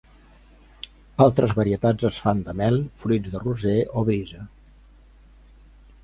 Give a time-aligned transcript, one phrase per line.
[1.25, 4.47] Altres varietats es fan de mel, fruits de roser o brisa.